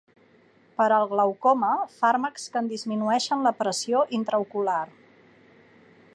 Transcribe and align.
Per 0.79 0.87
al 0.95 1.03
glaucoma, 1.11 1.69
fàrmacs 1.97 2.47
que 2.55 2.63
en 2.65 2.71
disminueixen 2.73 3.47
la 3.49 3.55
pressió 3.61 4.03
intraocular. 4.21 4.83